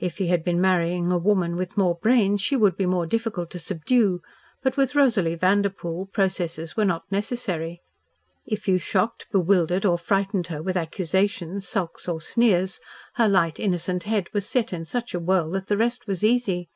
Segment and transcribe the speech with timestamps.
[0.00, 3.50] If he had been marrying a woman with more brains, she would be more difficult
[3.52, 4.20] to subdue,
[4.64, 7.80] but with Rosalie Vanderpoel, processes were not necessary.
[8.44, 12.80] If you shocked, bewildered or frightened her with accusations, sulks, or sneers,
[13.12, 16.68] her light, innocent head was set in such a whirl that the rest was easy.